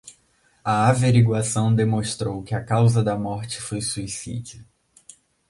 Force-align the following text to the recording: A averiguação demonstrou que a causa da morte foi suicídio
A 0.65 0.89
averiguação 0.89 1.75
demonstrou 1.75 2.41
que 2.41 2.55
a 2.55 2.63
causa 2.63 3.03
da 3.03 3.15
morte 3.15 3.61
foi 3.61 3.81
suicídio 3.83 4.65